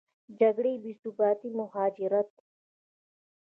[0.39, 2.31] جګړې، بېثباتي، مهاجرت